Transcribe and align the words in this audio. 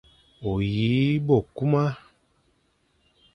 O 0.49 0.51
yi 0.73 0.93
bo 1.25 1.37
kuma, 1.55 1.83